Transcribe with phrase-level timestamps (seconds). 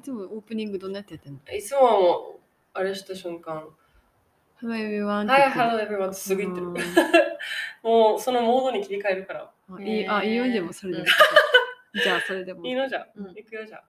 [0.00, 1.40] いつもオープニングどんなやってやってんの？
[1.54, 2.40] いつもはもう、
[2.72, 3.64] あれした瞬間、
[4.62, 6.74] ?Hello everyone Hello everyone すぐ言ってるうん。
[7.84, 9.50] もう、そのモードに切り替えるから。
[9.70, 11.04] あいいあ、いいよでもそれでも。
[12.02, 12.64] じゃあそれでも。
[12.66, 12.88] いいの？
[12.88, 13.06] じゃ。
[13.14, 13.82] うん行くよじゃ。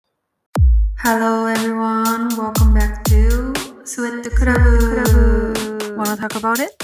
[1.02, 3.54] Hello everyone, welcome back to
[3.86, 5.96] Sweat Club.
[5.96, 6.76] Wanna talk about it?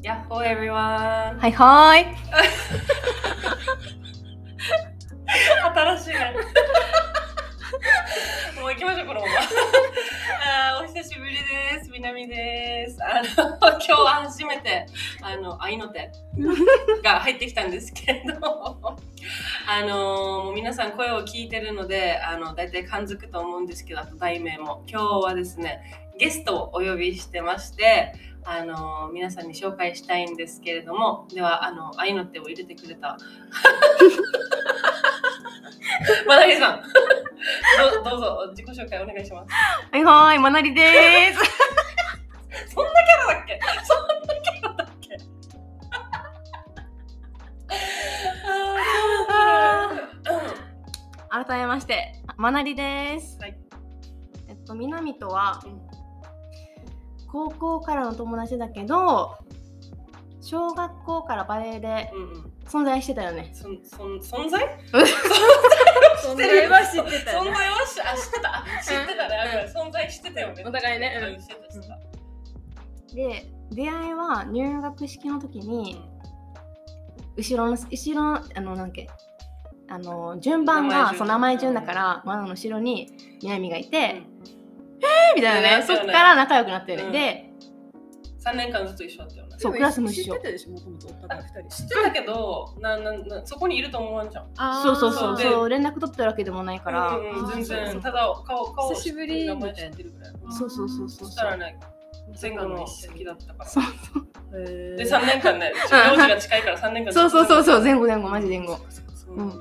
[0.00, 1.36] やっほー everyone!
[1.40, 2.06] はいはーい。
[5.74, 6.34] 新しいね。
[8.60, 9.32] もう行きましょう、このまま。
[10.78, 11.90] あお久しぶりです。
[11.90, 12.96] みなみです。
[13.02, 14.86] あの、 今日は初めて、
[15.20, 16.12] あの、愛の手
[17.02, 18.96] が入ってきたんですけれども、
[19.66, 24.84] あのもう皆さん声を聞いてるので、あの、大体感づくと思うんですけど、あと題名も。
[24.86, 25.80] 今日はですね、
[26.18, 28.12] ゲストをお呼びしてまして、
[28.46, 33.16] あの皆さんに紹介したいんですけれども、では、あの、愛の手を入れてくれた
[36.26, 36.82] まなりさん
[38.02, 39.52] ど、どうぞ自己紹介お願いします。
[39.92, 41.40] はいはーい、まなりでーす。
[42.74, 43.60] そんなキャラだっけ？
[43.84, 45.18] そんなキャラだっけ？
[49.30, 53.38] あー改めまして、まなりです。
[53.40, 53.56] はい
[54.48, 55.80] えっと、みなみとはうん、
[57.30, 59.36] 高校からの友達だけど、
[60.40, 62.10] 小学校からバレエで。
[62.66, 63.50] 存在してたよね。
[63.52, 64.78] そんそん存在？
[70.64, 71.38] お互いね。
[73.14, 76.00] で、出会いは入学式の時に、
[77.36, 79.08] 後ろの、後ろの、あの、なんだっけ、
[79.88, 81.18] あの、順番が、名前順。
[81.18, 84.04] そう、名前順だから、マナの後ろにみなみがいて、うん。
[84.04, 85.78] えーみたいな。
[85.78, 86.00] ね、そね。
[86.02, 87.12] っから仲良くなってる、うん。
[87.12, 87.43] で、
[88.44, 89.56] 3年間ずっと一緒だったよね。
[89.58, 90.34] そうクラスも一緒。
[90.34, 91.76] 知ってたでしょ、もともとお互い二人。
[91.76, 94.46] 知ってたけど、なななそこにいると思わんじゃん。
[94.82, 97.86] そうそうそうでそう連絡取ってるわけでもないから、うんうん全そうそう。
[97.92, 98.00] 然。
[98.02, 99.46] ただ顔顔久しぶり。
[99.46, 100.32] 名前知ってるぐらい。
[100.50, 101.78] そうそうそうそうそしたらね、
[102.40, 103.68] 前後の好きだったから。
[103.70, 103.84] そう
[104.60, 104.96] へー。
[104.96, 105.72] で、3年間ね、
[106.10, 107.80] 幼児が近いから3年間そうそうそうそう。
[107.80, 107.82] う。
[107.82, 108.28] 前後前後。
[108.28, 108.78] マジ前後。
[109.14, 109.52] そううん。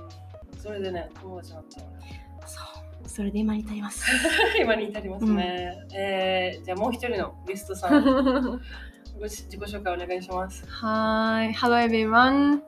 [0.58, 2.28] それでね、友達だったのね。
[2.46, 2.66] そう
[3.06, 4.06] それで今に至ります
[4.60, 5.74] 今に至りますね。
[5.94, 8.04] えーじゃあもう一人のゲストさん、
[9.20, 10.66] ご自己紹介お願いします。
[10.68, 11.54] はーい。
[11.54, 12.62] Hello everyone.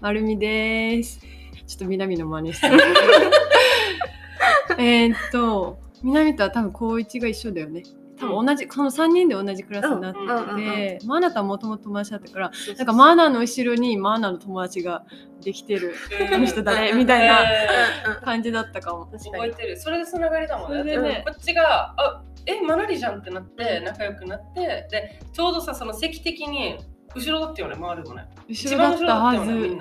[0.00, 1.20] まるみです。
[1.66, 2.68] ちょっと南の真似して。
[4.78, 7.82] えーっと、南とは多分高一が一緒だよね。
[8.22, 15.04] 多分同じ、この3人で同じクラスになってうんうんうんて、マナとはもともと友達だったから、ななんかマナの後ろにマナの友達が
[15.42, 15.94] できてる
[16.30, 16.92] この人誰？
[16.92, 19.06] みたいな感じだったかも。
[19.06, 19.76] 覚えてる。
[19.78, 20.96] それでつながりだもんね。
[20.96, 26.78] ねこっちが、あえ、マナリじゃんってなって、仲良くなって、で、ちょうどさ、その席的に、
[27.14, 28.28] 後ろだったよね、回るもね。
[28.48, 29.78] 後ろだったはず。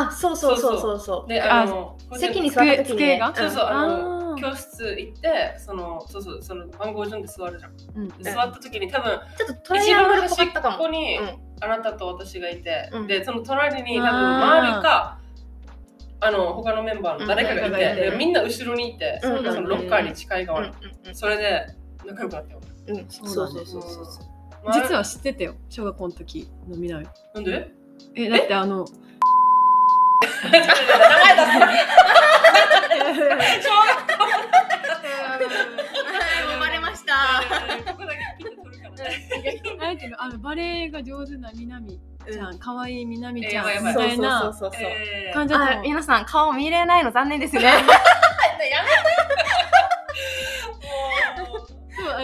[0.00, 1.00] あそうそうそうそう。
[1.00, 7.72] そうで、あの、席に座った時に、ね、机がそうそう、あの、教室行って、その、そうそう、その番号順で座るじゃん。
[7.96, 8.08] うん。
[8.08, 10.76] で座った時に多分、ちょっとトライアングルっぽかったかも。
[10.76, 11.38] ここに、うん。
[11.60, 13.06] あなたと私がいて、うん。
[13.06, 15.18] で、その隣に多分、回るか、
[16.20, 19.44] あの、他のメンバーの誰かがいて、うんみんな後ろにいて、うん。
[19.44, 20.72] そのロッカーに近い側に。
[21.06, 21.66] うんそれで、
[22.06, 22.60] 仲良くなったよ。
[22.88, 23.06] うんうん。
[23.08, 24.72] そうそうそうそうそう。
[24.72, 27.06] 実は知ってたよ、小学校の時の南。
[27.34, 27.70] なんで？
[28.16, 28.86] え、だってあの、
[30.24, 31.42] 名前出
[33.14, 34.24] す小学校
[36.48, 37.12] 生まれました。
[40.18, 44.52] あのバレエが上手な南ちゃん、可愛い南ちゃんみたいな
[45.34, 45.78] 感じだったの。
[45.78, 47.84] あ皆さん顔見れないの残念ですね やめて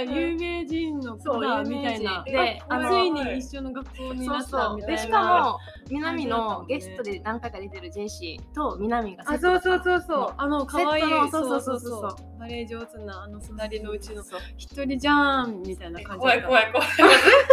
[0.04, 2.22] 有名人の子だみたいな。
[2.24, 4.96] でついに一緒の学校になったみたいな。
[4.96, 5.22] でしか
[5.52, 5.58] も
[5.90, 10.34] 南のゲストで何回か出てるジェシーと南がセあ、ットそうそうそうそう。
[10.36, 14.22] あの可愛いのそそううそううそううそうバレエ上手なあの隣のうちの
[14.56, 16.68] 一人じゃんみたいな感じ怖い怖い。
[16.68, 16.88] い怖い。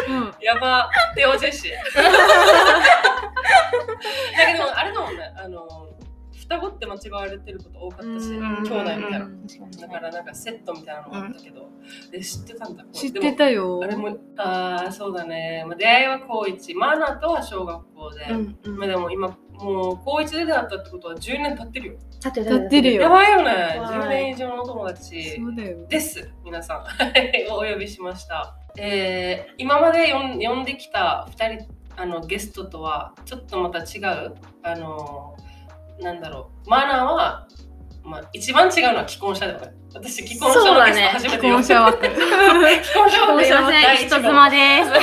[0.10, 0.34] うん。
[0.42, 0.90] やば。
[1.16, 1.72] テオジェシー。
[1.72, 1.78] だ
[4.54, 5.34] けど、あれだもんね。
[5.36, 5.68] あの、
[6.50, 8.58] 双子って間違われてること多かったし、うん。
[8.64, 9.30] 兄弟みたいな。
[9.82, 11.70] だからなんかセットみたいなのもあったけど、
[12.14, 12.86] え知ってたんだ？
[12.94, 13.82] 知ってたよ。
[13.84, 16.74] あれもああそうだね、まあ、出会いは高一。
[16.74, 18.78] マナとは小学校で、うんうん。
[18.78, 21.94] まあ、でも今もう高一で出会ったってことは10年経ってるよ。
[22.24, 23.02] 立って立ってるよ。
[23.04, 23.46] やばいよね。
[23.46, 23.80] はい。
[23.80, 25.42] 10年以上のお友達。
[25.90, 26.84] です皆さん。
[27.52, 34.36] お呼びしました、えー、今まで呼ん呼んできた2人あのゲストとはちょっとまた違う？
[34.64, 35.36] あの
[36.00, 36.70] なんだろう。
[36.70, 37.48] マナーは、
[38.04, 42.06] まあ、一番違うのは既婚者だよね私既婚者のゲスト初め既て呼んで婚者枠。
[42.06, 42.16] 既
[42.94, 44.90] 婚者枠 人妻です。
[44.94, 45.02] 人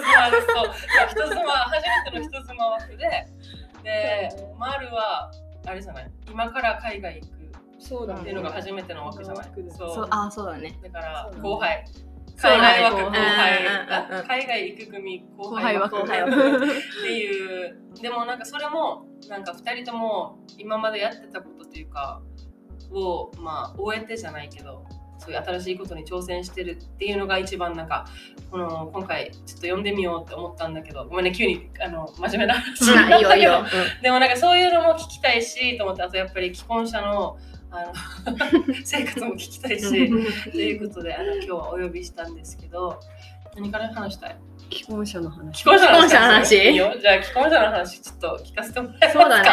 [0.00, 0.46] 妻です。
[0.46, 0.70] そう
[1.08, 3.26] 人妻初めての人妻枠で。
[3.82, 5.30] でマルは
[5.66, 6.10] あれじゃない。
[6.28, 7.42] 今から海外行く
[7.78, 9.46] そうだねっていうのが初めての枠じゃない、
[9.76, 10.08] そうそう。
[10.10, 10.78] あそうだね。
[10.82, 11.84] だから後輩
[12.36, 14.24] 海外枠後後輩。
[14.26, 16.06] 海外行く組後後輩枠っ
[17.04, 17.78] ていう。
[18.00, 22.20] でもなんかそれもなんか2人とも今までやってたことというか
[22.90, 24.84] をまあ終えてじゃないけど
[25.18, 28.06] そういう新しいことに挑戦してるっていうのが一番なんか
[28.50, 33.62] この今回ちょっと読んでみようって思ったんだけどごめんね急にあの真面目な話になったけど。
[34.02, 37.38] でもなんかそういうのも聞きたいしと思ってあとやっぱり既婚者の
[37.72, 38.36] あの
[38.84, 39.88] 生活も聞きたいし
[40.52, 43.00] ということであの今日はお呼びしたんですけど
[43.54, 44.36] 何から話したい？
[44.72, 45.58] 既婚者の話。
[45.58, 46.16] 既婚者の話？
[46.16, 46.94] 話いいよ。
[47.00, 49.20] じゃあ既婚者の話ちょっと聞かせてもらえますか？
[49.22, 49.48] そうだね。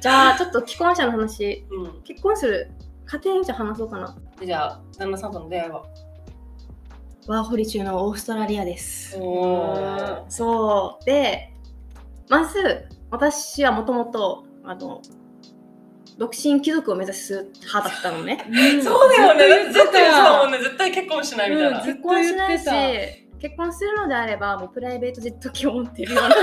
[0.00, 1.66] じゃあちょっと既婚者の話。
[1.70, 2.02] うん。
[2.02, 2.70] 結婚する
[3.04, 4.16] 家庭じゃ話そうかな。
[4.40, 5.82] でじゃあ旦那さんとの出会いは？
[7.26, 9.12] ワーホリ中のオーストラリアです。
[10.28, 11.04] そう。
[11.04, 11.52] で
[12.30, 15.02] まず私はもともとあの
[16.18, 18.44] 独身貴族を目指す派だったのね。
[18.82, 19.72] そうだよね。
[19.72, 20.16] 絶対ずっと言ってた。
[20.16, 20.58] そうだもんね。
[20.58, 22.64] 絶対結婚しないみたいな、うん結婚しないし
[23.40, 26.30] 結婚するのであればもうプライベートジェット機を持ってるような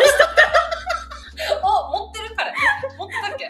[1.63, 2.51] お持ってる彼。
[2.98, 3.50] 持ってたっけ？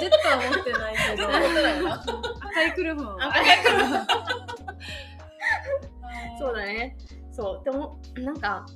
[0.00, 1.28] ジェットは持ってないけど。
[1.28, 2.02] 持ってないよな
[2.40, 3.36] 赤い車は赤
[6.38, 6.96] そうだね。
[7.32, 7.64] そう。
[7.64, 8.66] でもなんか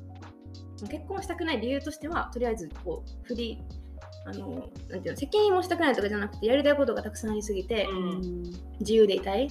[0.89, 3.80] 結婚したくない理由としてはとりあえずこうフリー
[4.27, 8.43] あのなんていうの責任もしたくないとかじゃなくてやりたいことがたくさんありすぎて、うん。
[8.81, 9.51] 自由でいたい。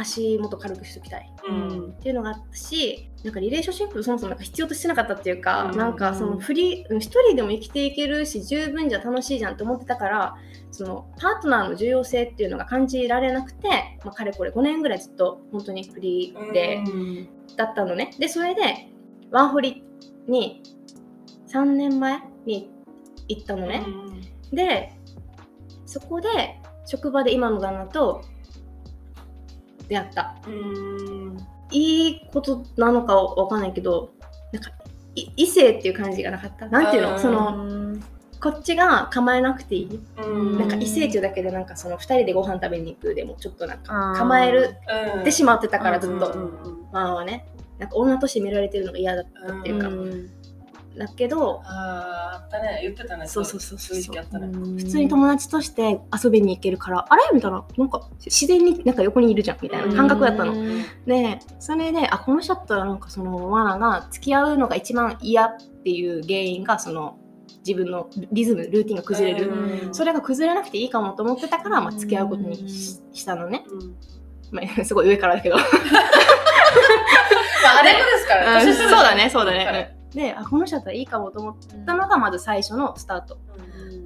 [0.00, 1.32] 足元軽くしときたい。
[1.48, 1.90] うん。
[1.90, 5.76] っていうのがあったしなんかリレーションシップそもそもなんか必要としてなかったっていうか、うん。
[5.76, 10.36] なんかそのフリー一人でも生きていけるし十分じゃ楽しいじゃんって思ってたから
[10.70, 13.68] そのパートナーの重要性っていうのが感じられなくて、
[14.04, 17.28] まあ、かれこれ5年ぐらいずっと本当にフリーで、うん。
[17.56, 18.14] だったのね。
[18.18, 18.88] でそれで
[19.32, 19.82] ワンホリ
[20.28, 20.62] に
[21.48, 22.70] 3年前に
[23.28, 23.84] 行ったのね、
[24.52, 24.92] で
[25.86, 26.28] そこで
[26.86, 28.24] 職場で今の旦那と
[29.88, 30.36] 出会った。
[30.46, 31.38] うん。
[31.70, 34.14] いいことなのかわかんないけど
[34.52, 34.70] なんか
[35.14, 36.66] い異性っていう感じがなかった？
[36.68, 37.18] なんていうの？
[37.18, 37.96] その
[38.40, 40.58] こっちが構えなくていい、うん。
[40.58, 44.76] なんか異性っていうだけでなんかその2人でご飯食べに行くでもちょっとなんか構える
[45.14, 45.20] うん。
[45.22, 47.46] ってしまってたからずっと、うんうんまあはね。
[47.78, 50.30] なんか女として見られてるのが嫌だったっていうか、うん
[50.98, 52.80] だけどあーあったね。
[52.82, 53.26] 言ってたね。
[53.26, 54.00] そうそうそうそう。
[54.00, 54.16] そう
[54.76, 57.22] 普通に友達として遊びに行けるからあれ？
[57.32, 57.64] みたいな。
[57.76, 59.58] なんか自然になんか横にいるじゃん。
[59.60, 60.52] みたいな感覚だったの。
[60.52, 67.18] うんでそれであこの人だったらなんかそのワナが付き合うのが一番嫌っていう原因がその
[67.66, 69.94] 自分のリズムルーティンが崩れる、うん。
[69.94, 73.94] それが崩れなくていいかもと思ってたから、まあ、付き合うことにししたのね、うん。
[74.50, 75.56] まあ、 すごい上からだけど。
[75.62, 75.66] まあ
[77.80, 78.66] あれもですからうん。
[78.66, 79.30] 年下そうだね。
[79.30, 83.38] そうだ彼ねであこの人だったらいいかもと思ったのがまず最初のスタート。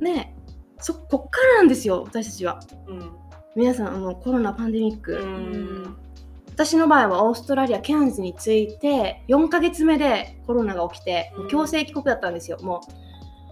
[0.00, 0.34] で
[0.80, 2.60] そこっからなんですよ私たちは。
[2.88, 3.12] うん。
[3.54, 5.96] 皆さんあのコロナパンデミック、うん。
[6.48, 11.48] 私の場合はオーストラリアケアンズに着いて4ヶ月目でコロナが起きて、うん。
[11.48, 12.80] 強制帰国だったんですよも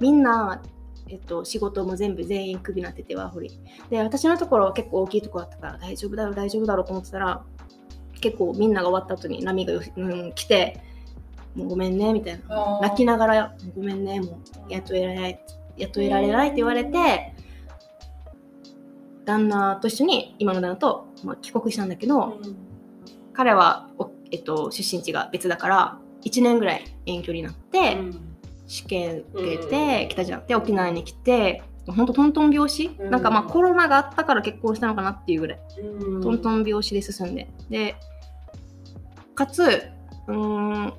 [0.01, 0.03] う。
[0.03, 0.63] みんな、
[1.09, 3.51] えっと、仕事も全部全員クビになっててワーホリ。
[3.91, 7.45] で私のところは結構大きいところだったから大丈夫だろう大丈夫だろうと思ってたら
[8.21, 10.83] 結構みんなが終わった後に波がよ、うん、来て
[11.55, 12.81] もうごめんねみたいな。
[12.81, 15.41] 泣きながら「ごめんねもう雇えられない
[15.77, 17.35] 雇えられない」って言われて
[19.25, 22.39] 旦那と一緒に今の旦那と、まあ、帰国したんだけど、
[23.33, 27.97] 彼はお、えっと、出身地が別だから1年ぐらい遠距離になって、
[28.67, 33.11] 試験受けて来たじゃんで沖縄に来てほんとトントン拍子、うん。
[33.11, 36.23] なんかまあコロナがあったから結婚したのかなっていうぐらい、うん。
[36.23, 37.49] トントン拍子で進んで。
[37.69, 37.97] で
[39.35, 39.63] かつ
[40.27, 40.93] うーん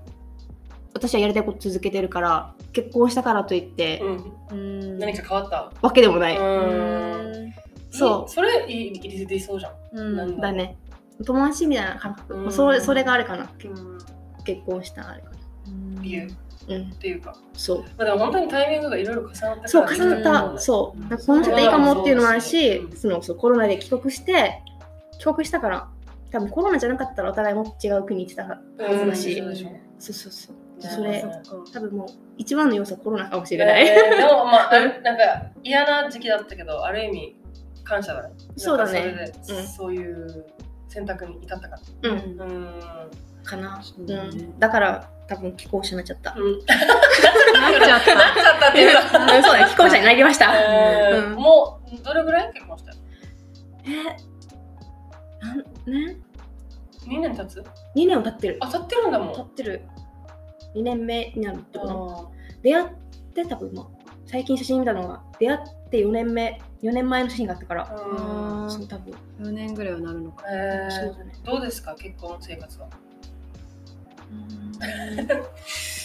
[1.01, 4.03] 私はやりたいこと続けてるから結婚したからといって、
[4.51, 4.99] うん。
[4.99, 5.71] 何か変わった？
[5.81, 7.53] わけでもない、うん。
[7.89, 9.73] そそれいい入れていそうじゃん。
[9.97, 10.77] うんなんだね。
[11.25, 13.49] 友達みたいな感覚、それそれがあれかな。
[14.45, 16.01] 結婚したあれかな。
[16.03, 16.29] 理由っ
[16.69, 17.35] うんていうか。
[17.53, 17.79] そう。
[17.97, 20.59] まあでも本当にタイミングがいろいろ重なったからそう重なった、うん。
[20.59, 20.99] そう。
[20.99, 22.95] なんかこの人でいいかもっていうのもあるし、うん。
[22.95, 24.61] そのそうコロナで帰国して
[25.17, 25.87] 帰国したから
[26.31, 29.55] 多分コロナじゃなかったらお互いも違う国行ってたはずだし、うん。
[29.99, 30.55] そうそうそう
[30.89, 32.07] そうねそれそ多分もう
[32.37, 37.35] 一番の要素はコロナかもしれない、えーでも まあなんか嫌な時期だったけどある意味
[37.83, 38.33] 感謝だね。
[38.57, 38.91] そうだね。
[38.91, 38.95] そ
[39.49, 39.67] れで、うん。
[39.67, 40.45] そういう
[40.87, 41.77] 選択に至ったか。
[42.03, 42.37] うん。
[42.37, 42.71] らうん。
[43.43, 46.59] かな、そうん、だから多分既婚者になっちゃった、うん。
[46.59, 48.15] なっちゃった。
[48.15, 49.65] なっちゃったっていううんそうだね。
[49.65, 50.55] 既婚者になりました、うん。
[50.55, 52.91] えーもうどれぐらい結婚した？
[53.83, 56.17] えなんね。
[57.07, 57.59] 2年経つ
[57.95, 58.57] ？2年は経ってる。
[58.61, 59.35] あ経ってるんだもん。
[59.35, 59.81] 経ってる
[60.75, 62.87] 2年目になるってことあ出会っ
[63.33, 63.87] て多分今
[64.25, 65.59] 最近写真見たのが出会っ
[65.89, 68.71] て4年目4年前の写真があったから、うん。
[68.71, 70.91] そう多分、4年ぐらいはなるのかえー。
[70.91, 71.33] そうだね。
[71.43, 72.87] どうですか結婚生活は？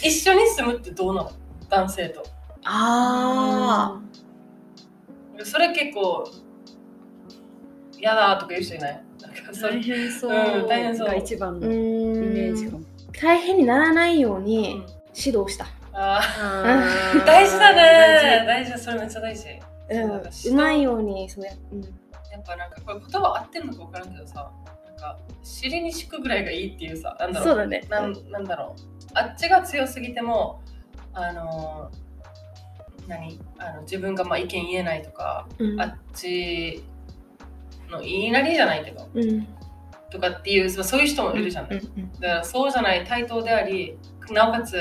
[0.03, 1.31] 一緒に住むってどうなの？
[1.69, 2.23] 男性と。
[2.63, 3.99] あ
[5.43, 6.29] それ結構
[7.97, 9.03] 嫌だとか言う人いない？
[9.21, 9.73] なんかそれ。
[9.73, 10.31] 大変そう。
[10.31, 11.07] うん大変そう。
[11.07, 12.83] が一番のイメージかも
[13.19, 14.85] 大変にならないようにうん。
[15.19, 16.21] 指導した、あ
[17.25, 18.45] 大事だね。
[18.45, 18.71] 大大事。
[18.71, 19.47] だそれめっちゃ大事。
[19.89, 20.11] うん。
[20.11, 24.51] うまいようにそうや、うん、やっぱなんかこれ言葉合ってるのか分からんけどさ
[24.85, 27.49] なんか尻に敷くぐらいがいいっていうさなんだろう。
[27.49, 27.81] そうだね。
[27.89, 28.81] なんなんだろう。
[29.15, 30.61] あっちが強すぎても
[31.13, 33.39] あのー何？
[33.57, 35.81] あの自分がまあ意見言えないとか、うん。
[35.81, 36.83] あっち
[37.89, 39.47] の言いなりじゃないけどうん
[40.11, 43.97] とかっていうまあそういう人もいるじゃない、うんうんだからそうじゃない対等であり
[44.31, 44.75] なおかつ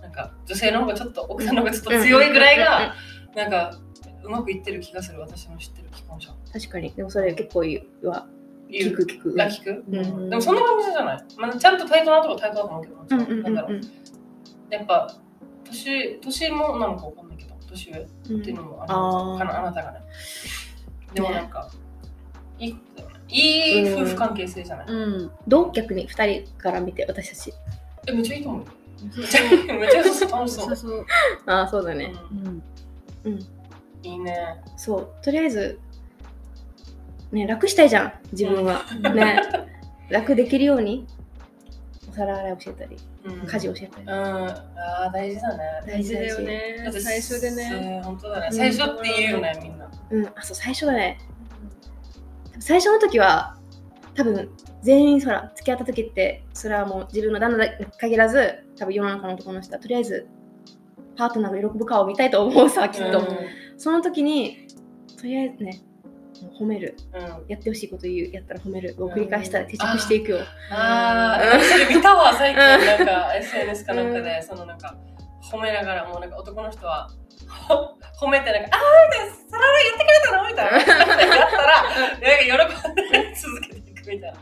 [0.00, 2.94] なんか女性の方がちょっと奥さんの方がちょっと強いぐらいが
[3.34, 3.76] なんか
[4.22, 5.20] うまくいってる気がする。
[5.20, 6.92] 私の知ってる既婚者確かに。
[6.92, 8.26] でもそれ結構言うは
[8.70, 9.34] 聞く聞く。
[9.34, 13.80] が聞く、うんでもそんな感じじゃない、まあ、ちゃんと対等なとこ対等だと思うけど、うんうんなんだろう
[14.70, 15.14] やっぱ
[15.64, 19.38] 年年もなのかわかんないけど年上っうんていうのもあるあー。
[19.38, 20.00] かなあなたがね。
[21.14, 21.68] でもなんか、
[22.60, 25.30] いいことだよねいい夫婦関係性じゃない、うん。
[25.46, 27.52] どう逆に2人から見て私たち。
[28.06, 28.66] えめっちゃいいと思うよ。
[29.16, 30.66] めっちゃめっちゃ楽しそう。
[30.66, 31.06] そうそう
[31.46, 32.12] ああそうだね。
[32.32, 32.62] うん。
[33.24, 33.32] うん。
[33.32, 33.46] うん
[34.02, 34.56] いいね。
[34.76, 35.08] そう。
[35.22, 35.78] とりあえず
[37.32, 38.12] ね楽したいじゃん。
[38.32, 38.82] 自分は。
[39.14, 39.40] ね。
[40.08, 41.06] 楽できるように
[42.10, 43.46] お皿洗い教えたりうん。
[43.46, 44.04] 家事教えたり。
[44.04, 44.10] うん。
[44.10, 45.64] あー大事だね。
[45.86, 46.82] 大事だよね。
[46.84, 48.00] だって最初でね。
[48.02, 48.48] そう本当だね。
[48.50, 49.90] 最初って言うよねみんな。
[50.10, 50.26] うん。
[50.26, 51.18] あそう最初だね
[52.60, 53.56] 最初の時は
[54.14, 54.50] 多分
[54.82, 60.28] 全員そら付き合った時ってそれはもう自分の旦那だけ限らず多分世の中の男の人はとりあえず
[61.16, 63.26] パートナーが喜ぶ顔を見たいと思うさきっと、うん
[63.76, 64.68] その時に
[65.16, 65.80] とりあえずね
[66.58, 66.96] 褒める。
[67.14, 70.38] うんやってほしいこと言うやったら褒めるを繰り返したら定着していくよ、
[70.70, 74.96] あうんあ、それ見たわ、最近、うんなんか SNS かなんかで、そのなんか、
[75.50, 77.10] 褒めながら、もうなんか男の人は、
[77.48, 80.76] ほ 褒めて、なんか、あーみたいな、そららやってくれたのみたいな。
[81.36, 84.38] やったら、なんか喜んで続けていくみたいな。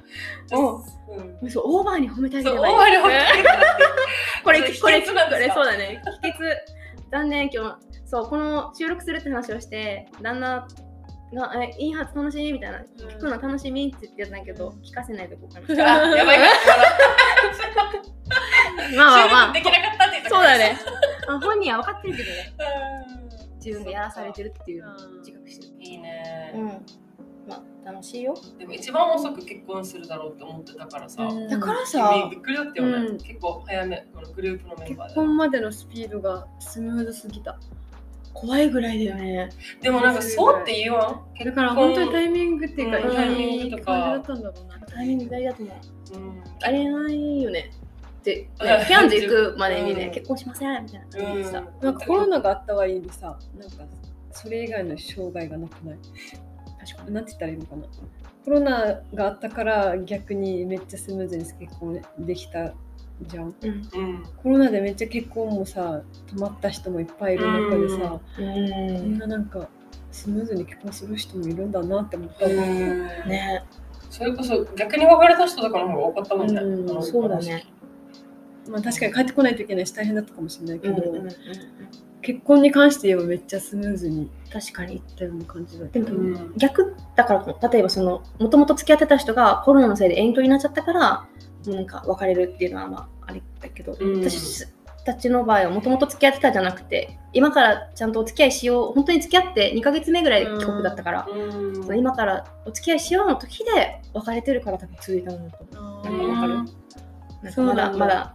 [0.59, 1.47] おう。
[1.47, 1.51] ん。
[1.51, 2.71] そうオーバーに褒めてあげればい。
[2.73, 3.77] い大割り褒めてあげたら
[4.45, 5.15] これこれこれそう
[5.67, 6.03] だね。
[6.23, 6.35] 秘訣。
[7.11, 7.77] 残念今日。
[8.07, 10.67] そうこの収録するって話をして旦那
[11.35, 16.39] がえいいはず楽しいみたいな、聞くの楽しみって言ってたんだけど聞かせないとこかなあ、やばい。
[16.39, 16.45] か。
[18.97, 19.53] まあまあまあ。
[19.53, 20.79] できなかったって言ってそうだね。
[21.29, 22.55] あ本人は分かってるけどね。
[23.13, 25.73] うん自分がやらされてるっていうのを自覚してる。
[25.81, 26.53] いいね。
[26.55, 26.67] うん。
[27.49, 28.35] まあ楽しいよ。
[28.59, 32.11] でも一番遅く結婚するだろうって思ってたからさ、だからさ。
[32.29, 33.19] 君びっくりだったよね、うん。
[33.19, 35.15] 結構早めこのグループのメンバーで。
[35.15, 37.59] 結婚までのスピードがスムーズすぎた。
[38.35, 39.49] 怖いぐらいだよね。
[39.81, 41.45] でもなんかそうって言わん？
[41.45, 43.17] だから本当にタイミングっていうか、うん。
[43.17, 44.23] タイミングととか。
[44.87, 45.75] タイミング大事だと思う
[46.15, 46.43] うん。
[46.63, 47.71] ありえないよね
[48.19, 50.11] って、う んね、キャンズ行くまでにね、うん。
[50.13, 53.77] 結婚しませんみたいな感じでさ、なんかコロナがあったはいいでさなんか
[54.31, 55.99] それ以外の障害がなくない？
[56.81, 57.15] 確かに。
[57.15, 57.83] なんて言ったらいいのかな？
[58.45, 62.73] コロナがあったから逆にめっちゃスムーズに結婚できた
[63.23, 63.55] じゃん。
[63.61, 63.71] うん。
[63.71, 69.69] うんコロナでめっちゃ結婚もさ止まった人もいっぱいいる中でさ、うみんんななんか
[70.13, 72.55] スムーズに結婚する人もいるんだなって思った、うん。
[72.57, 73.65] ね。
[74.11, 77.03] それこそ逆に別れた人とかの方が多かったもんね、うん。
[77.03, 77.65] そうだね
[78.69, 81.35] まあ確かに帰ってこないといけないし大変だったかもしれないけど、うんうんうん
[82.21, 84.97] 結婚に関して言えばめっちゃスムーズに確かに。
[84.97, 91.27] いったような感じだでも、うん逆だから例えばそのもともと付き合ってた人がコロナのせいで遠距離になっちゃったから
[91.67, 94.29] なんか別れるっていうのはまあありだけど、うん。
[94.29, 94.67] 私
[95.05, 101.75] たちの場合はもともと付き合ってたじゃなくて今からちゃんとお付き合いしよう本当に付き合って2ヶ月目ぐらいで帰国だったから、うん。
[101.75, 106.05] その今からお付き合いしようの時で別れてるから多分続いたんだと思う。
[106.05, 106.55] なんかわかる。
[107.43, 107.91] なんかまだ。
[107.91, 108.35] だまだあ、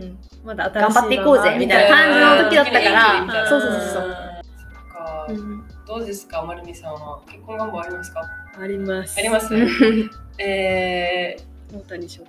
[0.00, 1.96] うん、まだ頑張っていこうぜみたいな。
[1.96, 3.48] 感じの時だったから。
[3.48, 5.36] そうそうそうそう。
[5.36, 5.64] うん。
[5.86, 8.22] どうですか、まるみさんは結婚願望ありますか？
[8.60, 9.18] あります。
[9.18, 9.52] あります？
[9.54, 11.36] う んえ
[11.72, 12.26] 大谷翔ー、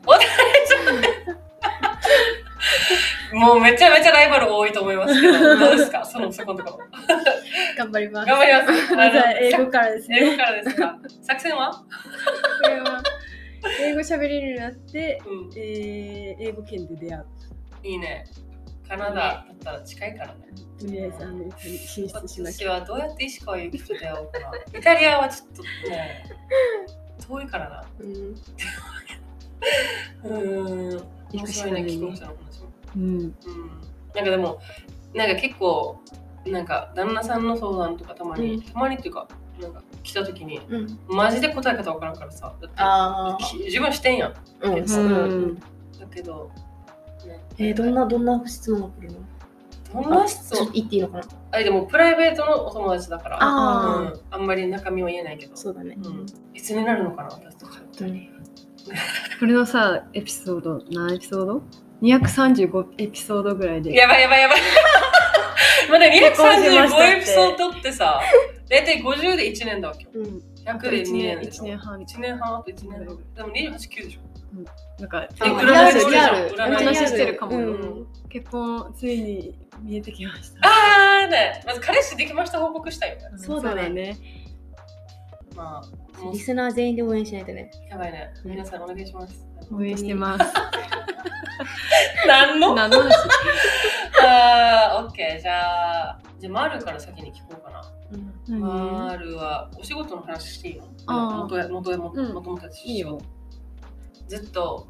[3.38, 6.04] もうめちゃめちゃライバル多いと思いますけど、 どうですか？
[6.06, 6.80] そのそこのとこ。
[6.80, 6.86] ろ。
[7.78, 8.28] 頑張ります。
[8.28, 8.96] 頑張ります。
[8.96, 10.20] まずは英語からですね。
[10.22, 10.98] 英語からですか？
[11.22, 11.72] 作戦は？
[11.72, 13.02] これは
[13.80, 17.26] 英語喋れるようになって、うん、えー、英語圏で出会う
[17.84, 18.26] いいね。
[18.88, 20.36] カナダだったら近いからね。
[20.80, 24.80] とりあえずアメリカに進出しなき私はどうやって石川由紀と出会おうかな。
[24.80, 26.26] イタリアはちょっとね、
[27.28, 27.84] 遠いからな。
[28.00, 28.36] うん
[30.24, 31.04] うーん。
[31.32, 32.38] 面白いね、行くしかないね既婚者の話
[32.96, 33.34] うんうん。
[34.14, 34.60] なんかでも、
[35.14, 36.00] なんか結構、
[36.46, 39.28] なんか旦那さんの相談とかたまに、うんたまにっていうか
[39.62, 41.00] なんか来た時にうん。
[41.08, 44.36] マジで答え方わからんからさだって自分してんやんあ。
[44.64, 45.56] うん。
[45.56, 45.62] だ
[46.12, 46.71] けど、ね
[47.58, 49.12] えー、どんな、どんな質問が来る
[49.94, 50.02] の？
[50.04, 50.72] どんな質問？
[50.74, 51.24] 言っていいのかな？
[51.52, 55.98] あれでもプライベートのお友達だからあうん、あんまり中身は言えないけどそうだね。
[56.02, 58.30] うん、いつになるのかな私とか本当に。
[59.40, 61.62] これのさ、エピソード、何エピソード
[62.02, 63.94] ?235 エピソードぐらいで。
[63.94, 64.58] やばいやばいやばい
[65.92, 68.22] まだ結婚しましたって235エピソードってさ
[68.70, 70.42] 大体50で1年だわけようん。
[70.66, 72.00] 100で2年でし1ょ年半。
[72.00, 74.20] 1年半あと1年半でも28、9でしょ
[75.00, 76.12] なんか、えリ占いアル、してる。
[76.12, 76.76] じゃんリアル。
[76.76, 77.58] 占い話してるかも。
[77.58, 78.08] うん。
[78.30, 80.60] 結婚、ついに見えてきました。
[80.68, 81.64] あーね。
[81.66, 83.38] まず彼氏できました報告したいよね。
[83.38, 83.90] そうだね。
[83.90, 84.18] ね。
[85.56, 87.72] まあリスナー全員で応援しないとね。
[87.90, 88.32] やばいね。
[88.46, 89.48] 皆さんお願いします。
[89.72, 90.46] 応援してます。
[92.28, 92.76] 何の？
[92.76, 93.14] 何の話？
[94.24, 97.82] あーオッケーじゃあじゃあマールから先に聞こうかな。
[98.50, 98.60] うん。
[98.60, 101.44] マルはお仕事の話していいの？
[101.44, 102.34] 元や元や元うん。
[102.34, 103.20] 元々たちいいよ。
[104.32, 104.88] ずっと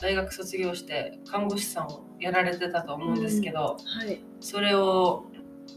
[0.00, 4.20] 大学卒業して看護師さんをやられてたと思うんですけど、はい。
[4.40, 5.26] それを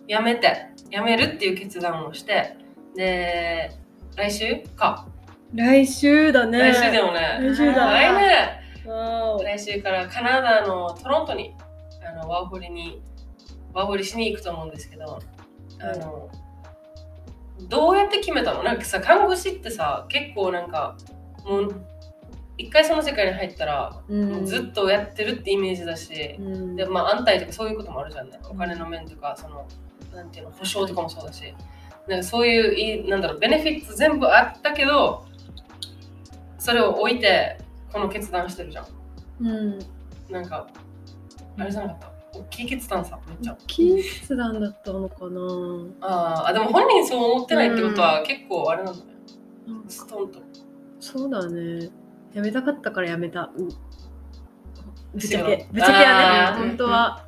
[0.07, 2.57] やめてやめるっていう決断をして
[2.95, 3.71] で
[4.15, 5.07] 来週か、
[5.53, 6.57] 来週だね。
[6.57, 7.37] 来週でもね。
[7.39, 7.85] 来週だ。
[7.91, 8.63] 来ね。
[8.87, 11.53] わー来週からカナダのトロントに
[12.03, 12.99] あのワーホリに
[13.73, 15.21] ワーホリしに行くと思うんですけど
[15.79, 16.31] あの、
[17.69, 18.63] どうやって決めたの？
[18.63, 20.97] なんかさ看護師ってさ結構なんか
[21.45, 21.85] もう
[22.57, 26.75] 一回その世界に入ったら、おもうずっとやってるってイメージだし、うん。
[26.75, 28.29] でまあ安泰とかそういうこともあるじゃん。
[28.29, 29.67] ねお金の面とかその
[30.13, 31.53] なんていうの保証とかもそうだし。
[32.07, 35.25] なんかそういういなんだろうベネフィット全部あったけど
[36.59, 37.57] それを置いて
[37.93, 38.87] この決断してるじゃん。
[39.39, 39.79] うん。
[40.29, 40.67] なんか
[41.57, 42.39] あれじゃなかった？
[42.39, 43.57] 大きい決断さめっちゃ。
[43.67, 45.41] 金決断だったのかな。
[46.01, 49.13] あーあでも本人そう思ってないってことは結構あれなんだね。
[49.67, 49.89] なんか。
[49.89, 50.39] ストンと。
[50.99, 51.89] そうだね。
[52.33, 53.51] やめたかったからやめた。
[53.55, 53.69] うん
[55.13, 55.45] ぶっちゃ。
[55.45, 56.67] けぶっちゃけやね。
[56.69, 57.25] 本当は。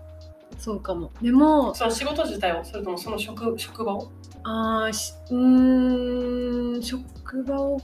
[0.57, 1.11] そうかも。
[1.21, 4.11] でも、その仕事自体をそれともその職職場を？
[4.43, 7.77] あーしうーん、職場を。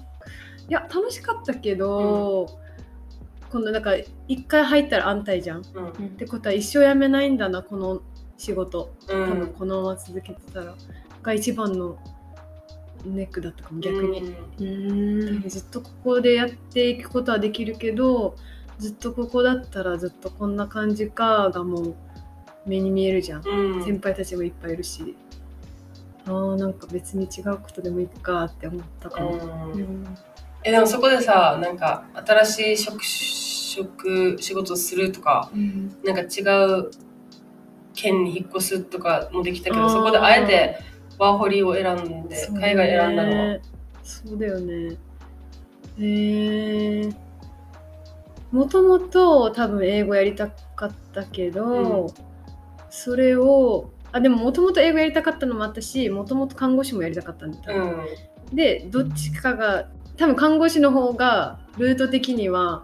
[0.68, 2.48] いや、楽しかったけど、
[3.52, 3.92] 今度なんか、
[4.28, 5.62] 一回入ったら安泰じゃん。
[5.62, 5.64] っ
[6.00, 8.02] うんてことは一生辞めないんだな、この
[8.38, 8.94] 仕事。
[9.08, 10.74] う多分んこのまま続けてたら。
[11.22, 11.98] が一番の
[13.06, 14.36] ネックだったかも、逆に。
[14.60, 14.66] うん。
[14.66, 15.50] うん。
[15.50, 18.36] ずっとここでやっていくことはできるけど
[18.80, 21.96] ずっとここだったらずっとこんな感じかがもう
[22.66, 23.84] 目に見えるじゃん、うん。
[23.84, 25.16] 先輩たちもいっぱいいるし。
[26.26, 30.06] あーなんか別に違うことでもいいかって思ったかも、うん。
[30.64, 35.96] えでもそこでさなんか新しい職職仕事するとかうん。
[36.04, 36.44] なんか違
[36.80, 36.92] う
[37.94, 40.80] 県に引っ越すとかもできたけどそこであえて
[41.22, 42.48] ワーホリを選んでね。
[42.60, 43.60] 海外選んだのは。
[44.02, 44.98] そうだよね。
[46.00, 47.16] えー、
[48.52, 52.08] もともと多分英語やりたかったけど、うん。
[52.90, 58.08] それをあでももともと英語やりたかったのもあったしもともと看護師もやりたかったんだうん。
[58.52, 62.84] でどっちかが多分看護師の方がルート的には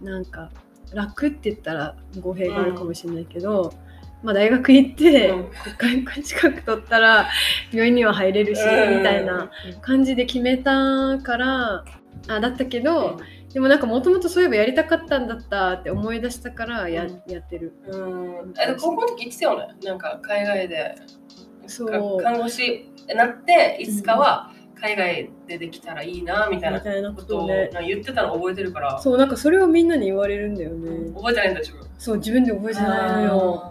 [0.00, 0.50] なんか
[0.94, 3.74] 楽って言ったら語弊があるかもしれないけど、
[4.22, 5.50] まあ大学行って、うん。
[5.78, 7.28] 国家資格取ったら
[7.72, 8.98] 病院には入れるし、うん。
[8.98, 11.84] みたいな感じで決めたから
[12.28, 13.20] あだったけど、
[13.52, 17.22] でもなんかもともとそういえばやりたかったんだったって思い出したからや,、うん。
[17.26, 17.72] やってる。
[17.86, 18.54] うん。
[18.78, 19.74] 高校の時言ってたよね？
[19.82, 20.94] なんか海外で。
[21.66, 22.18] そう。
[22.22, 27.46] か看護師になっていつかは海外でできたらいいなみたいなここととを
[27.86, 33.70] 言ってたの覚えてるからそうなんかそれをみんなに言われるんだよね、覚えてないんだ自分そう自分で覚えてないのよ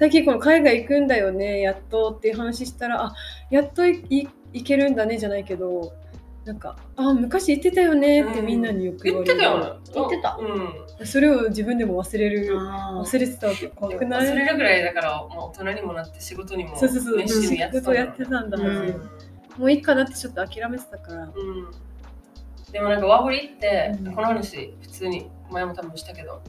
[0.00, 3.14] 最近この海外行くんだよねやっとっていう話したらあ
[3.50, 5.92] やっといい行けるんだねじゃないけど
[6.46, 9.80] なんかあ昔言ってたよねってみんなによく言言っわれる、てたよね。
[9.94, 10.38] 言ってた。
[10.40, 11.06] うん。
[11.06, 14.26] それを自分でも忘れるあ忘れてたわけ怖くない？
[14.26, 17.18] 忘れるぐらいだからもう大人にもなって仕事にもそうそうそう。
[17.18, 18.88] 熱心にやって仕事やたんだろうね。
[18.88, 19.06] ってたんだ
[19.56, 21.24] うんもういいかなってちょっと諦めてたから。
[21.24, 21.32] うん。
[22.72, 24.14] でもなんかワーホリって、うん。
[24.14, 26.40] この話普通に前も多分したけど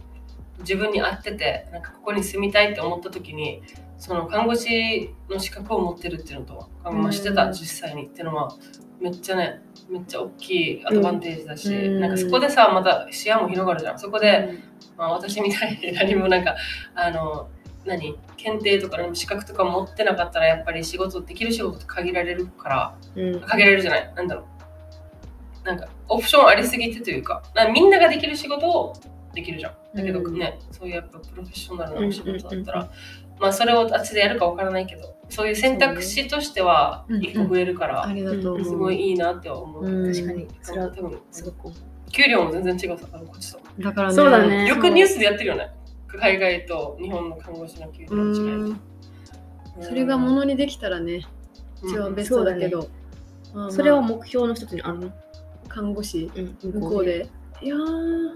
[0.61, 3.61] 自分に合っててなんかここに住みたいって思った時に
[3.97, 7.53] その看護師の資格を持ってるっていうのと、まあ、してたうん。
[7.53, 8.07] 実際に。
[8.07, 8.55] っていうのは
[8.99, 11.99] めっちゃねめっちゃ大きいアドバンテージだし、うん。
[11.99, 13.99] なんかそこでさまた視野も広がるじゃん。
[13.99, 14.59] そこで、
[14.97, 16.55] まあ、私みたいに何もなんか
[16.95, 17.49] あの
[17.85, 23.41] 何検定とか資格とか持ってなかったらやっぱり仕事できる仕事って限られるからうん。
[23.41, 24.13] 限られるじゃない？
[24.15, 25.65] なんだろう。
[25.65, 28.93] なんかオプションありすぎてというかみんなができる仕事を
[29.33, 29.73] できるじゃん。
[29.95, 32.91] だけどうんね、そういうやっぱプロフェッショナルな仕事だったら、
[33.39, 38.63] まあそれをあっちでやるかわからないけどそういう選択肢としては一個増えるから、ありがとう。
[38.63, 40.13] すごいいいなって思う、うん。
[40.13, 40.47] 確かに。
[40.61, 41.75] それは多分すごく。
[42.11, 43.59] 給料も全然違うさあのこっちと。
[43.79, 44.15] だからね。
[44.15, 44.67] そうだね。
[44.67, 45.71] よくニュースでやってるよね。
[46.07, 48.81] 海外と日本の看護師の給料の違いうん。
[49.79, 51.21] それがものにできたらね、
[51.81, 52.79] 一番ベストだけど。
[52.79, 53.71] まあまあ。
[53.71, 55.11] それは目標の一つにあるの？
[55.69, 56.57] 看護師うん。
[56.73, 57.05] 向こう。
[57.05, 57.29] で。
[57.61, 58.31] いやー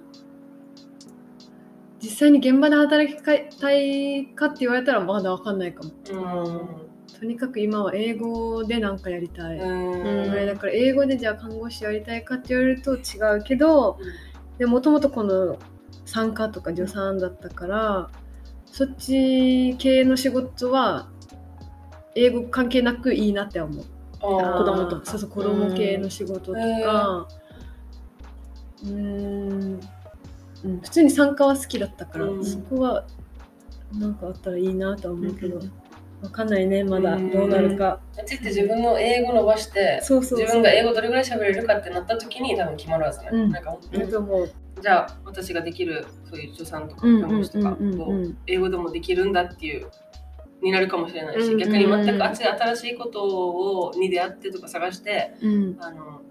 [2.06, 3.34] 実際に現場で働きた
[3.74, 5.90] いかって言われたらまだわかんないかも。
[5.90, 7.20] うん。
[7.20, 9.58] とにかく今は英語でなんかやりたい。
[9.58, 10.46] うん。
[10.46, 13.00] だから英語でじゃあ看護師やりたいかって言われると違
[13.40, 13.98] うけど
[14.60, 15.58] でもともとこの
[16.06, 18.10] 産科とか助産だったから
[18.68, 21.10] そっち系の仕事は
[22.14, 23.86] 英語関係なくいいなって思う。
[24.22, 27.28] 子子供とそうそう子供系の仕事とうんか
[28.84, 29.80] うーん
[30.64, 30.80] うん。
[30.80, 32.46] 普通に産科は好きだったから、うん。
[32.46, 33.06] そこは
[33.94, 35.72] なんかあったらいいなとは思うけど、うん
[36.22, 37.30] わかんないねまだうん。
[37.30, 40.40] どうなるか、あっちって自分の英語伸ばしてそうそうそう。
[40.40, 43.52] 自分が英語どれぐらい喋れるかってなった時に多分決まるはずね、うん。
[43.52, 49.90] なんかだと思うじゃあ私ができるそういう助産とかうん看護師とかをうん英語でもできるんだっていう
[50.62, 55.78] になるかもしれないし、うん逆に全くあっちで新しいことをに出会ってとか探してうん。
[55.80, 56.22] あの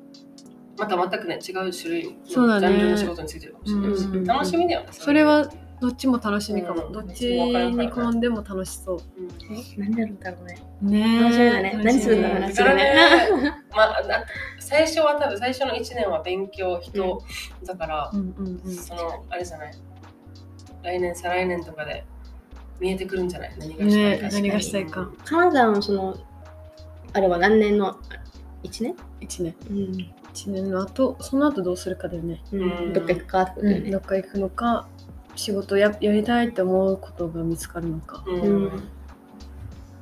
[0.79, 5.49] また全くね違う種類そうだねのジャンルの仕事についてるかもしれないし、うん楽しみだよねそれは
[5.81, 6.93] どっちも楽しみかも、うん。
[6.93, 8.99] どっちに転んでも楽しそう。
[9.19, 9.29] うん。
[9.77, 10.63] 何やるんだろうね。
[10.81, 11.81] ね楽しみだね。
[11.85, 14.25] 何するんだろうねだからね、まあ、だ
[14.61, 17.19] 最初は多分最初の1年は勉強人
[17.65, 18.75] だから、うんうんうん。
[18.75, 19.75] そのあれじゃない。
[20.85, 22.07] 来年再来年とかで
[22.81, 23.53] 見えてくるんじゃない？
[23.59, 25.11] 何がしたいか、ね何がしたいか。
[25.25, 26.17] カナダのその、
[27.13, 27.99] あれは何年の
[28.63, 29.55] ?1 年？1年。
[29.69, 30.15] うん。
[30.35, 32.92] 1年の後その後どうするかだよね、うん。
[32.92, 33.90] どっか行くかってことだよね。
[33.90, 34.88] どっか行くのか
[35.37, 38.40] 仕事ややりたいって思うことが見つかるのか、うん。
[38.40, 38.88] うん。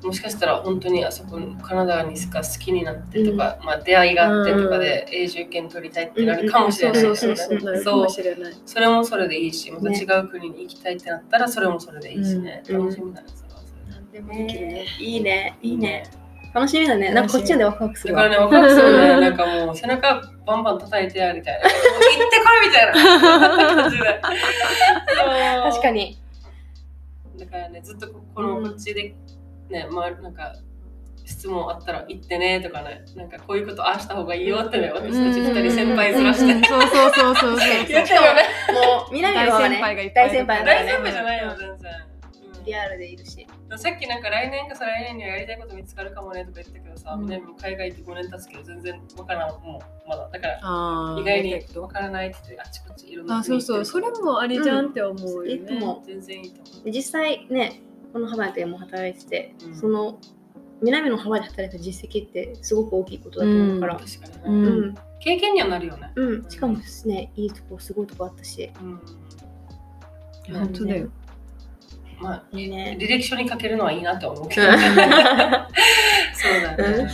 [0.02, 7.00] もしかしたら本当にあそこカナダにしか好きになってとか、まあ、出会いがあってとかで永住権取りたいってなるかもしれない。
[7.02, 8.54] そうですよねそうそれない。
[8.66, 12.78] それもそれでいいしまたね違う国に行きたいってなったらそれもそれでいいしね、うん。
[12.86, 13.74] 楽しみだねそれはそ
[14.12, 14.20] れで。
[14.20, 16.10] 何でもできるね、いいね、いいね。
[16.54, 17.12] 楽しみだね。
[17.12, 18.28] なんかこっちまでワクワクするわ。
[18.28, 19.20] だからね、分かるっすよね。
[19.20, 21.60] なんかもう背中バンバン叩いてやみたいな。
[21.60, 22.86] 行ってこいみたい
[25.56, 25.90] な確か。
[25.90, 26.18] に。
[27.38, 29.14] だからね、ずっとここのこっちで
[29.70, 30.54] ね、まあなんか
[31.24, 36.66] 質問あったら言ってねとかね、なんかこういうことああした方がいいよってね、私たち二人先輩ずらして。
[36.68, 38.42] そうそうそうそう言ってるよね。
[38.74, 41.92] もう、南の方はね、大先輩がいっぱいいる大先輩大ね丈夫じゃないよ、全然。
[42.06, 42.12] うん
[42.64, 43.44] リアルでいるし。
[43.78, 50.28] さっきなんか来年か再来年にはやりたいこと見つかるかもねとか言ってたけどさ、うんね、もう海外行って5年経つけど全然わからん、もうまだ。
[50.28, 50.56] だから
[51.18, 56.90] 意外にわからないって言ってあちこちいろんなあそうそうそれもありじゃんって思うよね、いいと思全然いいと思う。
[56.90, 57.82] 実際ね、
[58.12, 60.18] このハワイでも働いてて、うんその、
[60.82, 63.96] 南のハワイで働いた実績ってすごく大きいことだと思うから。
[63.96, 64.94] 確かにね、ううんん。
[65.20, 66.12] 経験にはなるよね。
[66.16, 66.50] うん。
[66.50, 68.70] しかもね、いいとこ、すごいとこあったし。
[68.80, 69.00] うん
[70.50, 71.08] 本当だよ
[72.22, 74.74] まあ、いいね履歴書に書けるのはいいなと思うけど、うん。
[74.78, 74.86] そう
[76.62, 77.08] だね。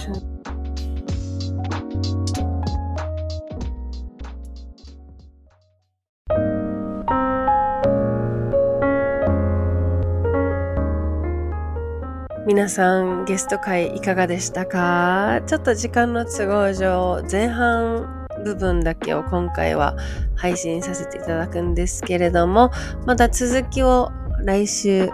[12.47, 15.41] 皆さんゲスト会いかがでしたか？
[15.47, 19.97] ちょっと時間の都合上前半部分だけを今回は
[20.35, 22.71] 配信させていただくんですけれども
[23.05, 24.13] また続きを
[24.45, 25.11] 来週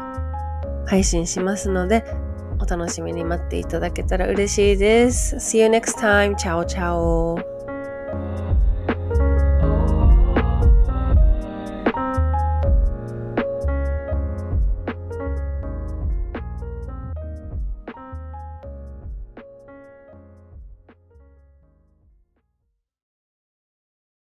[0.86, 2.04] 配信しますので
[2.60, 5.36] お楽しみに待っていただけたら嬉しいです。
[5.36, 6.36] See you next time.
[6.36, 7.53] チャオチャオ。